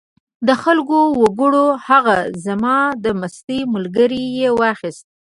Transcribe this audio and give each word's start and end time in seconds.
دا 0.47 0.55
خلک 0.63 0.87
وګوره! 1.21 1.65
هغه 1.87 2.17
زما 2.45 2.77
د 3.03 3.05
مستۍ 3.19 3.61
ملګری 3.73 4.23
یې 4.39 4.49
واخیست. 4.59 5.05